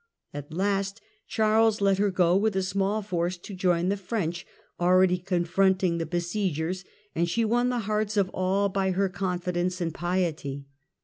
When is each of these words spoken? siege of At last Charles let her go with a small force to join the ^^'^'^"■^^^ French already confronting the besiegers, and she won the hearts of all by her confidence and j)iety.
siege 0.33 0.39
of 0.39 0.45
At 0.45 0.53
last 0.57 1.01
Charles 1.27 1.79
let 1.79 1.99
her 1.99 2.09
go 2.09 2.35
with 2.35 2.55
a 2.55 2.63
small 2.63 3.03
force 3.03 3.37
to 3.37 3.53
join 3.53 3.89
the 3.89 3.95
^^'^'^"■^^^ 3.95 3.99
French 4.03 4.47
already 4.79 5.19
confronting 5.19 5.99
the 5.99 6.07
besiegers, 6.07 6.83
and 7.13 7.29
she 7.29 7.45
won 7.45 7.69
the 7.69 7.81
hearts 7.85 8.17
of 8.17 8.31
all 8.33 8.67
by 8.67 8.89
her 8.89 9.09
confidence 9.09 9.79
and 9.79 9.93
j)iety. 9.93 10.63